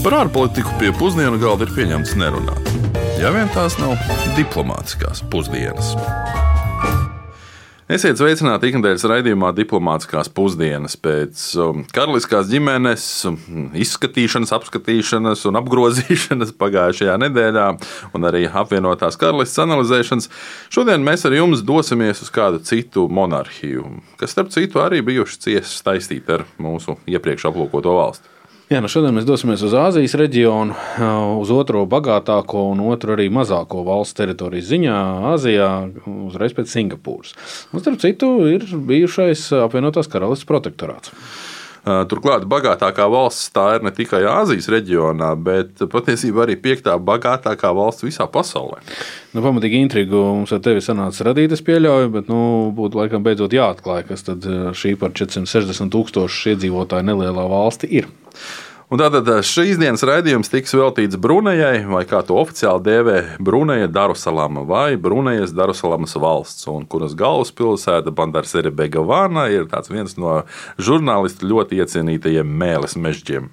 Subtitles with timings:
[0.00, 2.68] Par ārpolitiku pie pusdienu galda ir pieņemts nerunāt.
[3.20, 3.98] Ja vien tās nav
[4.32, 5.90] diplomātiskās pusdienas.
[7.90, 13.36] Esiet sveicināti ikdienas raidījumā Diplomātiskās pusdienas pēc um, karaliskās ģimenes um,
[13.76, 17.68] izskatīšanas, apskatīšanas un apgrozīšanas pagājušajā nedēļā,
[18.16, 20.32] un arī apvienotās karalistes analizēšanas.
[20.72, 25.80] Šodien mēs ar jums dosimies uz kādu citu monarhiju, kas, starp citu, arī bijuši ciesi
[25.82, 28.39] saistīti ar mūsu iepriekš aplūkoto valsti.
[28.70, 30.76] Jā, nu šodien mēs dosimies uz Āzijas reģionu,
[31.40, 34.98] uz otro bagātāko un otru arī mazāko valsts teritorijas ziņā-
[35.32, 35.70] Āzijā,
[36.06, 37.34] uzreiz pēc Singapūras.
[37.74, 41.10] Un, starp citu, ir bijušais apvienotās karalistes protektorāts.
[41.82, 48.04] Turklāt bagātākā valsts tā ir ne tikai Āzijas reģionā, bet patiesībā arī piektā bagātākā valsts
[48.04, 48.78] visā pasaulē.
[49.34, 53.50] Nu, pamatīgi intrigu mums ar tevi sanāca radīt, es pieļauju, bet nu, būtu laikam beidzot
[53.50, 54.44] jāatklāj, kas tad
[54.78, 58.12] šī par 460 tūkstošu iedzīvotāju nelielā valsti ir.
[58.90, 64.64] Un tātad šīs dienas raidījums tiks veltīts Brunejai, vai kā to oficiāli dēvē, Bruneja Darusalama
[64.66, 70.40] vai Brunejas Darusalamas valsts, un kuras galvaspilsēta Bandarsere Begavāna ir viens no
[70.74, 73.46] žurnālistu ļoti iecienītajiem mēles mežģiem.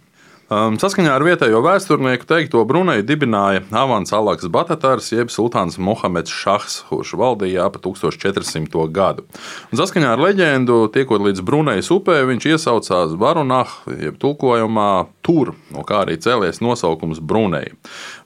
[0.48, 6.78] Um, saskaņā ar vietējo vēsturnieku teikto Bruneju dibināja Avans Alaks Batatars, jeb sultāns Mohameds Šahs,
[6.88, 8.86] kurš valdīja ap 1400.
[8.96, 9.26] gadu.
[9.68, 15.84] Un saskaņā ar leģendu, tiekot līdz Brunejas upē, viņš iesaucās Barunah, jeb tulkojumā tur, no
[15.84, 17.76] kā arī cēlies nosaukums Bruneja.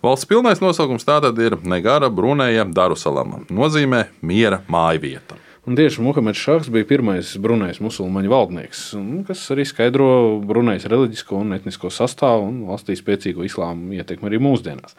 [0.06, 5.42] Valsts pilnais nosaukums tātad ir Negara Bruneja Darusalama, nozīmē miera mājvieta.
[5.62, 8.80] Un tieši Muhameds Šahs bija pirmais Brunējas musulmaņu valdnieks,
[9.28, 10.08] kas arī skaidro
[10.50, 14.98] Brunējas reliģisko un etnisko sastāvu un valstī spēcīgo islāmu ietekmi arī mūsdienās.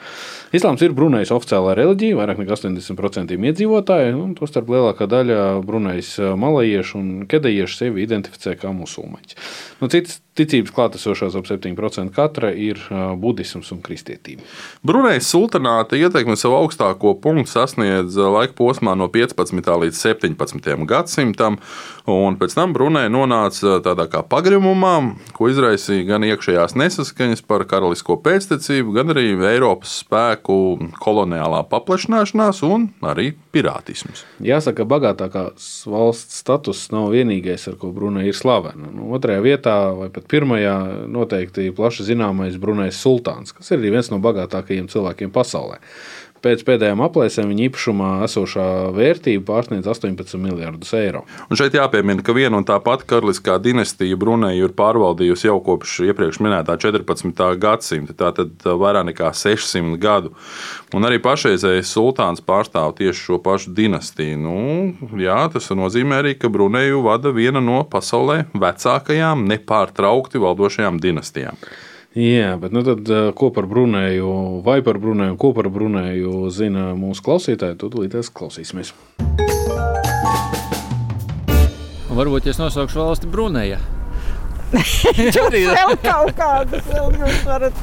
[0.54, 7.00] Islāms ir Brunējas oficiālā reliģija, vairāk nekā 80% iedzīvotāji, un tostarp lielākā daļa Brunējas malajiešu
[7.00, 9.40] un kedajiešu sevi identificē kā musulmaņus.
[9.82, 12.80] Nu, citas ticības klātesošās ap 7% katra ir
[13.20, 14.44] budisms un kristietība.
[14.86, 19.60] Brunējas sultanāta ietekme savu augstāko punktu sasniedz laika posmā no 15.
[19.84, 20.72] līdz 17.
[20.88, 21.58] gadsimtam,
[22.08, 24.94] un pēc tam Brunēja nonāca tādā kā pagrimumā,
[25.36, 30.56] ko izraisīja gan iekšējās nesaskaņas par karalisko pēctecību, gan arī Eiropas spēku
[31.02, 34.24] koloniālā paplašināšanās un arī pirātisms.
[34.42, 38.88] Jāsaka, bagātākās valsts status nav vienīgais, ar ko Brunēja ir slavena.
[38.88, 40.74] Nu, otrajā vietā, vai pat pirmajā,
[41.10, 45.80] noteikti plaši zināmais Brunējs Sultāns, kas ir viens no bagātākajiem cilvēkiem pasaulē.
[46.42, 48.66] Pēc pēdējām aplēsēm viņa īpašumā esošā
[48.96, 51.22] vērtība pārsniedz 18 miljardus eiro.
[51.46, 56.00] Un šeit jāpiemina, ka viena un tā pati karaliskā dinastija Brunēju ir pārvaldījusi jau kopš
[56.08, 57.44] iepriekš minētā 14.
[57.62, 60.34] gadsimta, tātad vairāk nekā 600 gadu.
[60.96, 64.42] Un arī pašreizējais sultāns pārstāv tieši šo pašu dinastiju.
[64.42, 71.58] Nu, jā, tas nozīmē arī, ka Brunēju vada viena no pasaulē vecākajām nepārtraukti valdošajām dinastijām.
[72.12, 76.90] Jā, bet nu tad, eh, ko par Brunēju, vai par Brunēju, ko par Brunēju zina
[76.92, 78.92] mūsu klausītāji, tad līdz klausīsimies.
[82.12, 83.80] Varbūt es nosaukšu valsti Brunēja.
[85.32, 87.80] Tur ir vēl kaut kādas, vēl jūs varat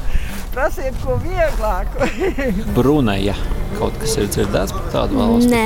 [0.54, 2.06] prasīt ko vieglāku.
[2.78, 3.34] Brunēja.
[3.80, 5.50] Kaut kas ir dzirdēts par tādu valsti?
[5.50, 5.66] Nē,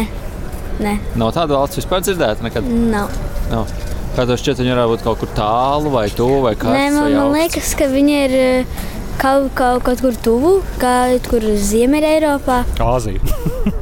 [0.80, 1.00] nē.
[1.20, 2.72] Nav tāda valsts vispār dzirdēta nekad?
[2.72, 3.12] Nav.
[3.52, 3.68] Nav.
[3.68, 3.83] Kā
[4.16, 7.34] tas šķiet, viņi varētu būt kaut kur tālu vai tuvu vai kādā Nē, man, man
[7.34, 8.82] liekas, ka viņi ir eh,
[9.18, 12.62] kaut, kaut, kaut kur tuvu, kaut kur Ziemeļā Eiropā.
[12.84, 13.22] Āzija.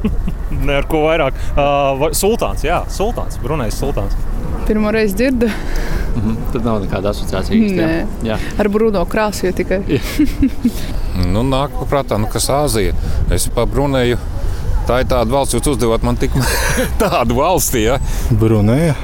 [0.66, 1.38] ne ar ko vairāk.
[1.52, 4.16] Uh, sultāns, jā, sultāns, Brunējs sultāns.
[4.66, 5.48] Pirmo reizi dzirdu.
[6.12, 6.36] Mm -hmm.
[6.52, 7.76] Tad nav nekāda asociācija.
[7.76, 8.38] Nē, jā.
[8.58, 9.80] ar brūno krāsu jau tikai.
[11.34, 12.94] nu, nāk prātā, nu, kas Āzija.
[13.30, 14.18] Es pa Brunēju.
[14.86, 16.30] Tā ir tāda valsts, jūs uzdevāt man tik
[17.02, 17.82] tādu valsti.
[17.82, 17.98] Ja?
[18.30, 18.94] Brunēja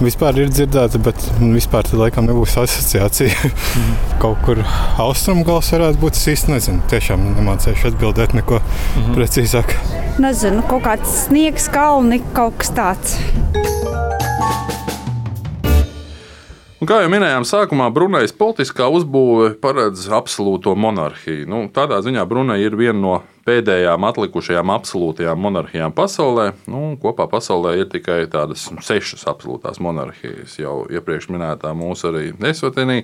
[0.00, 3.50] vispār ir dzirdēta, bet vispār tā laikam nebūs asociācija.
[3.50, 3.94] Mm.
[4.22, 4.62] Kaut kur
[5.02, 6.18] austrumu gals varētu būt.
[6.18, 6.84] Es īsti nezinu.
[6.90, 9.14] Tiešām nemācīšu atbildēt neko mm -hmm.
[9.18, 9.74] precīzāk.
[10.18, 13.18] Nezinu, kaut kāds sniegs, kalni, kaut kas tāds.
[16.78, 21.48] Un kā jau minējām, sākumā Brunējas politiskā uzbūve paredz absolūto monarhiju.
[21.50, 23.14] Nu, tādā ziņā Brunei ir viena no
[23.48, 26.52] pēdējām atlikušajām absolūtajām monarhijām pasaulē.
[26.70, 30.54] Nu, kopā pasaulē ir tikai tādas sešas absolūtās monarhijas.
[30.62, 33.00] Jau iepriekš minētā mūsu arī Nesvatenī,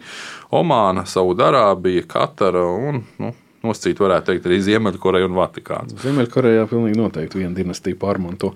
[0.55, 3.35] Omāna, Saudārābija, Katara un nu,
[3.67, 5.99] nosacīt, varētu teikt, arī Ziemeļkoreja un Vatikāns.
[6.05, 8.55] Ziemeļkorejā pilnīgi noteikti viena dinastija pārmanto.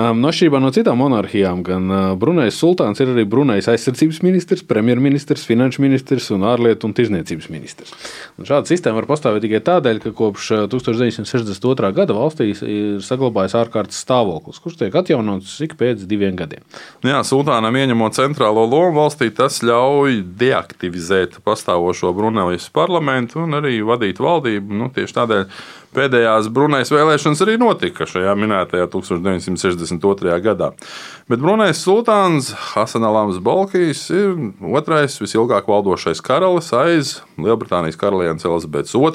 [0.00, 4.62] Um, no šķirībā no citām monarhijām, gan uh, Brunejas sultāns ir arī Brunejas aizsardzības ministrs,
[4.64, 7.92] premjerministrs, finanšu ministrs un ārlietu un tirzniecības ministrs.
[8.40, 11.90] Un šāda sistēma var pastāvēt tikai tādēļ, ka kopš 1962.
[11.96, 16.64] gada valstī ir saglabājis ārkārtas stāvoklis, kurš tiek atjaunots ik pēc diviem gadiem.
[17.04, 24.22] Jā, sultānam ieņemot centrālo lomu valstī, tas ļauj deaktivizēt pastāvošo Brunejas parlamentu un arī vadīt
[24.22, 24.80] valdību.
[24.80, 25.46] Nu, tieši tādēļ
[25.90, 28.86] Pēdējās Brunējas vēlēšanas arī notika šajā minētajā
[29.98, 30.40] 1962.
[30.44, 30.70] gadā.
[31.30, 39.10] Bet Brunējas sultāns Hasanalams Balkijs ir otrais visilgāk valdošais karalis aiz Lielbritānijas karalienes Elizabetes II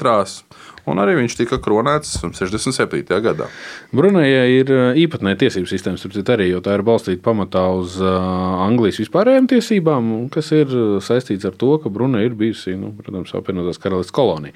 [0.89, 3.19] un arī viņš tika kronēts 67.
[3.24, 3.48] gadā.
[3.95, 4.72] Brunejai ir
[5.06, 6.00] īpatnēja tiesību sistēma,
[6.36, 10.72] arī, jo tā ir balstīta pamatā uz Anglijas vispārējām tiesībām, kas ir
[11.06, 14.56] saistīts ar to, ka Bruneja ir bijusi, nu, protams, apvienotās karalistes kolonija.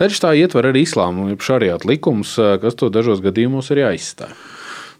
[0.00, 4.36] Taču tā ietver arī islāmu, jeb šariātu likums, kas to dažos gadījumos arī aizstāja.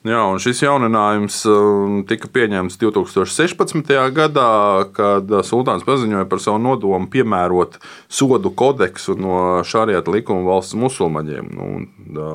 [0.07, 3.89] Jā, un šis jauninājums um, tika pieņemts 2016.
[4.15, 4.51] gadā,
[4.95, 11.51] kad sultāns paziņoja par savu nodomu piemērot sodu kodeksu no šārieta likuma valsts musulmaņiem.
[11.57, 12.29] Nu,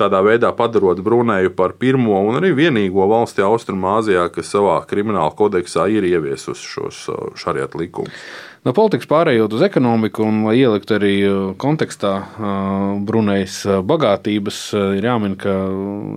[0.00, 5.90] tādā veidā padarot Brunēju par pirmo un arī vienīgo valsti Austrumāzijā, kas savā krimināla kodeksā
[5.92, 7.04] ir ieviesusi šos
[7.42, 8.24] šārieta likumus.
[8.64, 12.46] No politikas pārējot uz ekonomiku, un lai ieliktu arī uh, kontekstā uh,
[13.04, 14.60] Brunējas uh, bagātības,
[14.96, 15.52] ir jāmin, ka,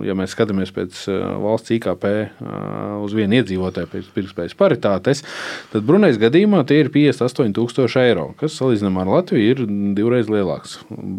[0.08, 1.02] ja mēs skatāmies pēc
[1.44, 2.08] valsts IKP
[3.04, 5.22] uz vienu iedzīvotāju pēc pirktspējas paritātes,
[5.74, 9.64] tad Brunējas gadījumā tie ir 58,000 eiro, kas salīdzinājumā ar Latviju ir
[9.98, 10.78] divreiz lielāks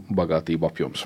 [0.09, 1.05] bagātību apjoms.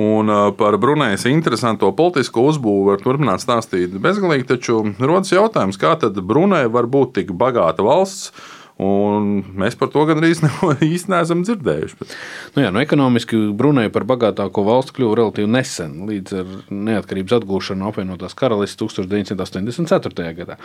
[0.00, 6.16] Un par Brunējas interesanto politisko uzbūvi var turpināt stāstīt bezgalīgi, taču rodas jautājums, kā tad
[6.16, 8.30] Brunēja var būt tik bagāta valsts,
[8.78, 10.38] mēs par to gandrīz
[10.92, 11.96] īsti neesam dzirdējuši.
[11.98, 12.12] Bet.
[12.54, 17.88] Nu jā, nu ekonomiski Brunei par bagātāko valstu kļuva relatīvi nesen, līdz ar neatkarības atgūšanu
[17.90, 20.28] apvienotās karalistes 1984.
[20.38, 20.58] gadā.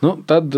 [0.00, 0.56] Nu, tad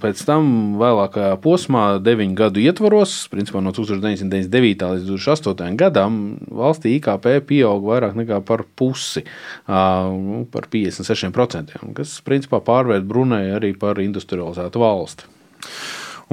[0.00, 4.88] pēc tam vēlākajā posmā, deviņu gadu ietvaros, principā no 1999.
[4.96, 5.76] līdz 2008.
[5.76, 6.18] gadam,
[6.48, 9.26] valstī IKP pieauga vairāk nekā par pusi,
[9.68, 15.32] nu, par 56%, kas principā pārvērt Brunei arī par industrializētu valsti.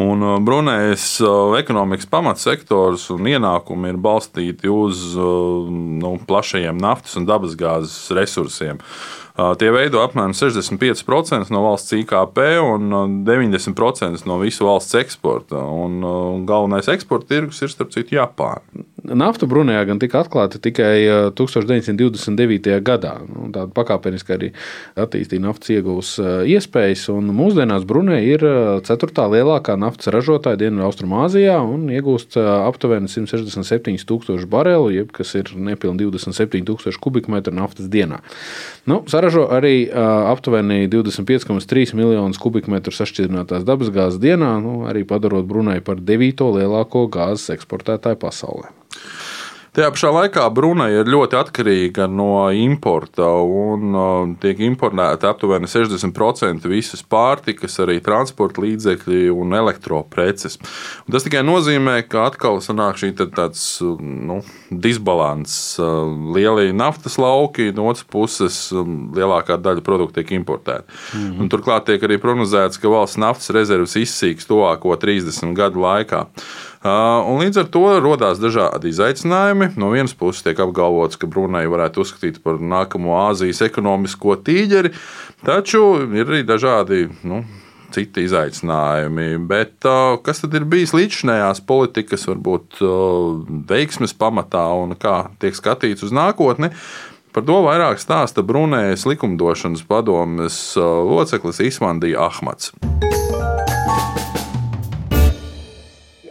[0.01, 7.13] Un uh, Brunējas uh, ekonomikas pamatsektors un ienākumi ir balstīti uz uh, nu, plašajiem naftas
[7.19, 8.81] un dabasgāzes resursiem.
[9.34, 12.92] Tie veido apmēram 65% no valsts IKP un
[13.25, 15.57] 90% no visu valsts eksporta.
[15.57, 18.62] Un galvenais eksporta tirgus ir starp citu Japāna.
[19.03, 22.79] Nafta Brunejā gan tika atklāta tikai 1929.
[22.88, 23.17] gadā.
[23.27, 24.50] Nu, tāda pakāpeniski arī
[24.95, 26.11] attīstīja naftas iegūs
[26.47, 27.09] iespējas.
[27.11, 28.45] Mūsdienās Bruneja ir
[28.88, 36.07] ceturtā lielākā naftas ražotāja Dienvidu-Austrumāzijā un iegūst aptuveni 167 tūkstošu barelu, jeb kas ir nepilnīgi
[36.07, 38.21] 27 tūkstoši kubikmetru naftas dienā.
[38.88, 45.99] Nu, saražo arī aptuveni 25,3 miljonus kubikmetru sašķidrinātās dabasgāzes dienā, nu, arī padarot Brunei par
[45.99, 48.71] devīto lielāko gāzes eksportētāju pasaulē.
[49.74, 56.68] Tajā pašā laikā Brunei ir ļoti atkarīga no importa un uh, tiek importēta aptuveni 60%
[56.69, 60.60] visas pārtikas, arī transporta līdzekļi un elektropreces.
[61.07, 65.56] Un tas tikai nozīmē, ka atkal sanāk šī tāds nu, disbalans.
[65.81, 66.06] Uh,
[66.38, 70.86] lielie naftas lauki, no otras puses um, lielākā daļa produktu tiek importēta.
[71.16, 71.50] Mm -hmm.
[71.50, 76.28] Turklāt tiek arī prognozēts, ka valsts naftas rezerves izsīks tuvāko 30 gadu laikā.
[76.83, 79.71] Un līdz ar to radās dažādi izaicinājumi.
[79.80, 84.91] No vienas puses tiek apgalvots, ka Brunei varētu uzskatīt par nākamo Āzijas ekonomisko tīģeri,
[85.47, 87.06] taču ir arī dažādi.
[87.24, 87.45] Nu,
[87.94, 89.38] citi izaicinājumi.
[89.47, 89.85] Bet,
[90.25, 92.81] kas tad ir bijis līdzinājās politikas, varbūt
[93.69, 96.73] veiksmes pamatā un kā tiek skatīts uz nākotni?
[97.33, 102.73] Par to vairāk stāsta Brunējas likumdošanas padomes loceklis Ismandija Ahmads.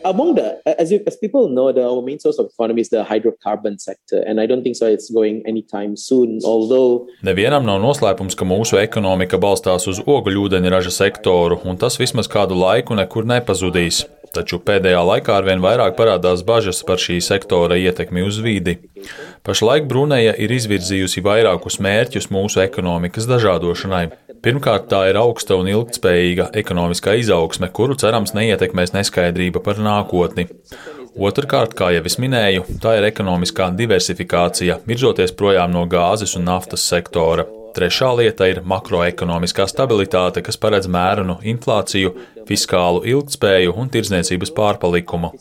[0.04, 3.04] Among the as you as people know the our main source of economy is the
[3.04, 8.37] hydrocarbon sector and i don't think so it's going anytime soon although Nevienam nav noslēpums,
[8.38, 14.02] ka mūsu ekonomika balstās uz ogļūdeņraža sektoru, un tas vismaz kādu laiku nekur nepazudīs.
[14.32, 18.78] Taču pēdējā laikā arvien vairāk parādās bažas par šī sektora ietekmi uz vidi.
[19.44, 24.06] Pašlaik Bruneja ir izvirzījusi vairākus mērķus mūsu ekonomikas dažādošanai.
[24.42, 30.49] Pirmkārt, tā ir augsta un ilgspējīga ekonomiskā izaugsme, kuru cerams neietekmēs neskaidrība par nākotni.
[31.14, 36.88] Otrakārt, kā jau es minēju, tā ir ekonomiskā diversifikācija, virzoties projām no gāzes un naftas
[36.90, 37.46] sektora.
[37.73, 42.12] Trešā lieta ir makroekonomiskā stabilitāte, kas paredz mērenu inflāciju,
[42.49, 45.33] fiskālu ilgtspēju un tirdzniecības pārpalikumu.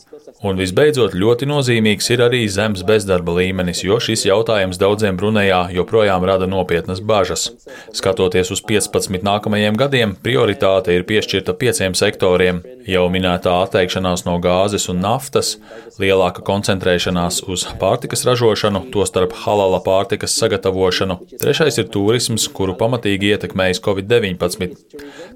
[0.42, 6.24] Un visbeidzot, ļoti nozīmīgs ir arī zemes bezdarba līmenis, jo šis jautājums daudziem Brunejā joprojām
[6.26, 7.50] rada nopietnas bažas.
[7.94, 12.62] Skatoties uz 15 nākamajiem gadiem, prioritāte ir piešķirta pieciem sektoriem-
[12.94, 15.58] jau minētā atteikšanās no gāzes un naftas,
[15.98, 21.20] lielāka koncentrēšanās uz pārtikas ražošanu, tostarp halala pārtikas sagatavošanu.
[21.38, 22.21] Trešais ir turisms,
[22.52, 24.76] kuru pamatīgi ietekmējis Covid-19.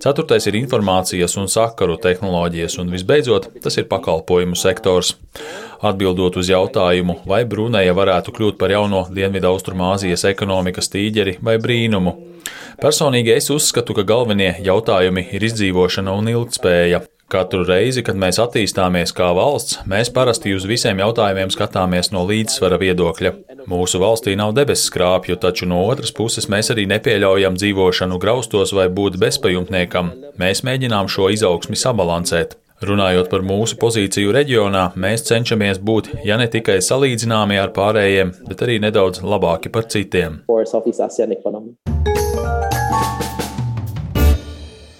[0.02, 5.14] Ceturtais ir informācijas un sakaru tehnoloģijas, un visbeidzot, tas ir pakalpojumu sektors.
[5.82, 12.14] Atbildot uz jautājumu, vai Brunēja varētu kļūt par jauno Dienvidu-Austrumāzijas ekonomikas tīģeri vai brīnumu.
[12.80, 17.04] Personīgi es uzskatu, ka galvenie jautājumi ir izdzīvošana un ilgtspēja.
[17.32, 22.78] Katru reizi, kad mēs attīstāmies kā valsts, mēs parasti uz visiem jautājumiem skatāmies no līdzsvara
[22.78, 23.32] viedokļa.
[23.66, 28.86] Mūsu valstī nav debesu skrāpju, taču no otras puses mēs arī nepieļaujam dzīvošanu graustos vai
[28.86, 30.12] būt bezpajumtniekam.
[30.38, 32.54] Mēs mēģinām šo izaugsmi sabalansēt.
[32.86, 38.66] Runājot par mūsu pozīciju reģionā, mēs cenšamies būt ja ne tikai salīdzināmi ar pārējiem, bet
[38.66, 40.42] arī nedaudz labāki par citiem.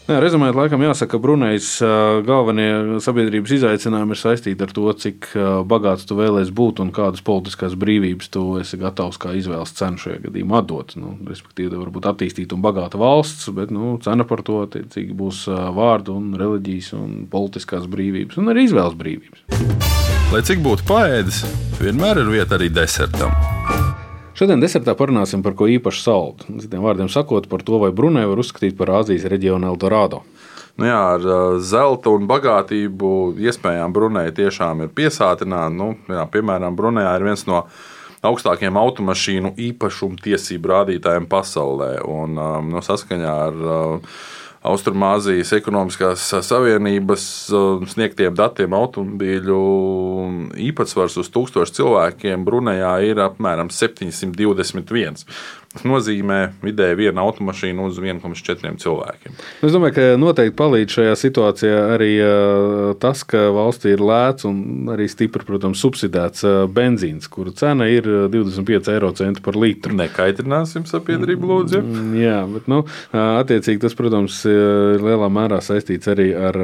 [0.07, 1.69] Jā, rezumēt, laikam jāsaka, ka Brunejs
[2.27, 5.33] galvenie sabiedrības izaicinājumi ir saistīti ar to, cik
[5.67, 10.21] bagāts tu vēlēsies būt un kādas politiskās brīvības tu esi gatavs kā izvēles cenu šajā
[10.29, 10.95] gadījumā atdot.
[11.01, 15.11] Nu, respektīvi, tā var būt attīstīta un bagāta valsts, bet nu, cena par to cik
[15.19, 19.45] būs vārdu un reliģijas un politiskās brīvības un arī izvēles brīvības.
[20.31, 21.43] Lai cik būtu paēdis,
[21.83, 23.56] vienmēr ir vieta arī desertam.
[24.37, 26.45] Šodien desertā parunāsim par ko īpaši saldu.
[26.61, 30.27] Citiem vārdiem sakot, par to, vai Brunei var uzskatīt par Āzijas reģionu Eldorado.
[30.77, 31.23] Nu jā, ar
[31.65, 35.73] zelta un bagātību iespējām Brunei tiešām ir piesātināta.
[35.73, 37.63] Nu, jā, piemēram, Brunejā ir viens no
[38.29, 41.95] augstākiem automašīnu īpašumu tiesību rādītājiem pasaulē.
[42.05, 42.37] Un,
[42.69, 43.65] nu, saskaņā ar
[44.67, 47.27] Austrumāzijas ekonomiskās savienības
[47.93, 49.61] sniegtiem datiem automobīļu
[50.69, 55.25] īpatsvars uz tūkstošu cilvēkiem Brunejā ir apmēram 721.
[55.77, 59.35] Tas nozīmē vidēji viena automašīna uz 1,4 cilvēkiem.
[59.67, 62.13] Es domāju, ka noteikti palīdz šajā situācijā arī
[63.03, 68.89] tas, ka valstī ir lēts un arī stipri, protams, subsidēts benzīns, kuru cena ir 25
[68.95, 69.93] eiro centi par litru.
[70.01, 71.83] Nekaitināsim sabiedrību, lūdzu.
[71.85, 72.81] Mm, jā, bet, nu,
[73.13, 76.61] attiecīgi tas, protams, ir lielā mērā saistīts arī ar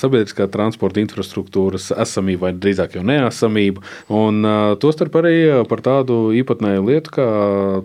[0.00, 3.88] sabiedriskā transporta infrastruktūras esamību vai drīzāk jau neesamību.
[4.20, 4.44] Un
[4.84, 5.34] tostarp arī
[5.70, 7.28] par tādu īpatnēju lietu kā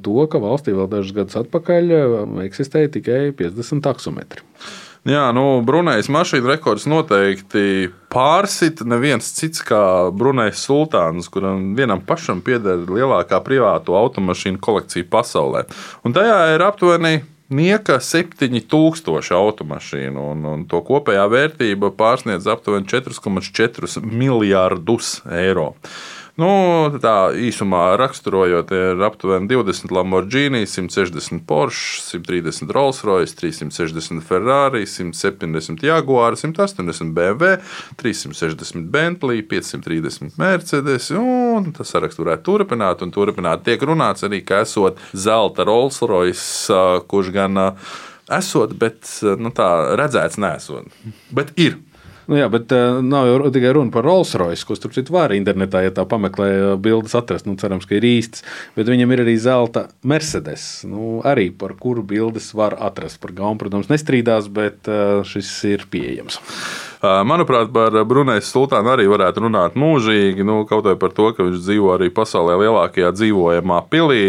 [0.03, 4.41] to, ka valsts valstī vēl dažus gadus atpakaļ eh, eksistēja tikai 50 taksometri.
[5.05, 12.41] Jā, nu, Brunējas mašīnu rekords noteikti pārsita neviens cits kā Brunējas sultāns, kuram vienam pašam
[12.41, 15.67] pieder lielākā privāto automašīnu kolekcija pasaulē.
[16.03, 17.21] Un tajā ir aptuveni
[17.53, 25.75] nieka 7000 automašīnu, un, un to kopējā vērtība pārsniedz aptuveni 4,4 miljārdus eiro.
[26.35, 26.47] Nu,
[26.99, 35.79] tā īsumā raksturojot, ir aptuveni 20 Lamborghini, 160 Porsche, 130 Rolls Royce, 360 Ferrari, 170
[35.87, 37.55] Jaguar, 180 BMW,
[38.03, 41.07] 360 Bentley, 530 Mercedes.
[41.15, 43.63] Un tas saraksts varētu turpināt, un turpināt.
[43.63, 47.63] Tiek runāts arī, ka esot zelta Rolls Royce, kurš gan
[48.27, 49.07] esot, bet
[49.39, 50.91] nu, tā redzēts nesot.
[51.31, 51.79] Bet ir.
[52.25, 55.33] Nu, jā, bet uh, nav jau tikai runa par Rolls Royce, ko starp citu var
[55.35, 57.45] internetā, ja tā pameklē eh, bildes atrast.
[57.45, 58.45] Nu, cerams, ka ir īsts.
[58.77, 63.21] Bet viņam ir arī zelta Mercedes, nu, arī par kuru bildes var atrast.
[63.21, 66.41] Par gaunu, protams, nestrīdās, bet uh, šis ir pieejams.
[67.27, 70.45] Manuprāt, par Brunēs sultānu arī varētu runāt mūžīgi.
[70.47, 74.25] Nu, kaut vai par to, ka viņš dzīvo arī pasaulē lielākajā dzīvojamā pilī,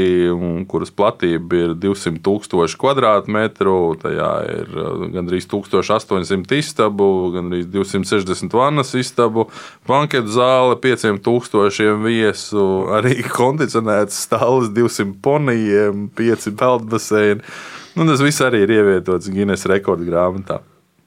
[0.71, 3.77] kuras platība ir 200 tūkstoši kvadrātmetru.
[4.03, 4.77] Tajā ir
[5.15, 9.49] gandrīz 1800 istabu, gandrīz 260 vannas istabu,
[9.89, 12.69] banketu zāle, 5000 viesu,
[12.99, 17.45] arī kondicionēts stāvs 200 ponijiem, 5 peldbaseini.
[17.97, 20.61] Nu, tas viss arī ir ievietots Guinness rekordu grāmatā.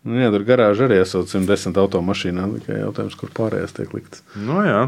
[0.10, 2.58] Nu, jā, tur garāžā arī esot 110 automašīnām.
[2.58, 4.25] Tikai jautājums, kur pārējās tiek liktas.
[4.34, 4.88] Nu, jā.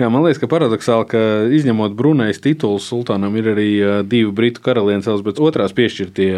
[0.00, 1.20] Jā, man liekas, ka paradoxāli, ka
[1.52, 3.66] izņemot Brunējas titulu, sultānam ir arī
[4.08, 6.30] divi britu karalienes Elizabetes otrās piešķirtie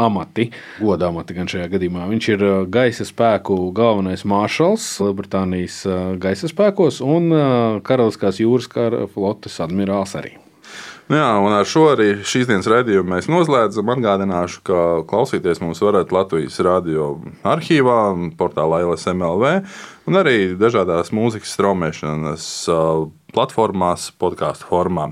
[0.00, 0.48] amati,
[0.80, 2.08] goda amati gan šajā gadījumā.
[2.08, 5.82] Viņš ir gaisa spēku galvenais maršals Lielbritānijas
[6.24, 7.28] gaisa spēkos un
[7.84, 10.38] Karaliskās jūras kara flotes admirāls arī.
[11.10, 13.88] Nu jā, un ar šo arī šīs dienas raidījumu mēs noslēdzam.
[13.96, 17.96] Atgādināšu, ka klausīties mums varat Latvijas radio arhīvā,
[18.38, 19.48] portālā LSMLV
[20.06, 22.46] un arī dažādās mūzikas straumēšanas
[23.34, 25.08] platformās, podkāstu formā.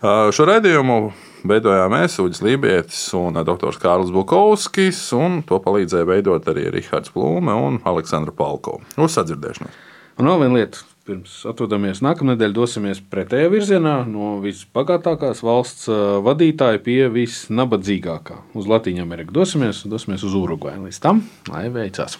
[0.00, 0.98] Šo raidījumu
[1.44, 3.76] veidojām mēs, Uģis Lībijams un dr.
[3.84, 8.80] Kārlis Bukovskis, un to palīdzēja veidot arī Rihards Plūme un Aleksandra Palko.
[8.96, 9.76] Uz sadzirdēšanos!
[10.16, 10.88] Un vēl viena lieta.
[11.04, 15.90] Pirms atrodamies nākamnedēļ, dosimies pretējā virzienā no visbagātākās valsts
[16.24, 18.40] vadītāja pie visnabadzīgākā.
[18.56, 20.86] Uz Latviju Ameriku dosimies, dosimies uz Urugvaju.
[20.88, 21.20] Līdz tam,
[21.52, 22.16] lai veicas!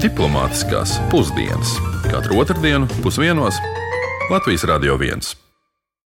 [0.00, 1.76] Diplomātiskās pusdienas
[2.08, 3.60] katru otrdienu pusdienos
[4.32, 5.45] Latvijas Radio 1.